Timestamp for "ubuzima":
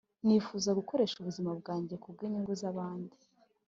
1.17-1.51